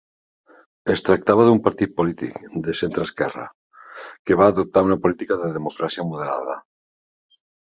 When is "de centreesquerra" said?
2.69-3.45